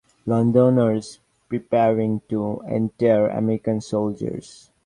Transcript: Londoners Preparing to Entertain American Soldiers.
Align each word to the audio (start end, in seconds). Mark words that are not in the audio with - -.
Londoners 0.25 1.19
Preparing 1.47 2.23
to 2.27 2.63
Entertain 2.65 3.29
American 3.37 3.81
Soldiers. 3.81 4.71